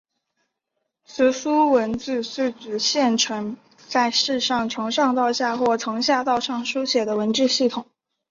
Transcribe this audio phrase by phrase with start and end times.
[1.05, 3.55] 直书文字是指现存
[3.87, 7.85] 在世上从上到下或从下到上书写的文字系统。